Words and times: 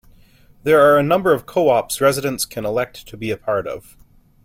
There 0.63 0.79
are 0.81 0.97
a 0.97 1.03
number 1.03 1.31
of 1.31 1.45
co-ops 1.45 2.01
residents 2.01 2.43
can 2.45 2.65
elect 2.65 3.07
to 3.07 3.15
be 3.15 3.29
a 3.29 3.37
part 3.37 3.67
of. 3.67 3.95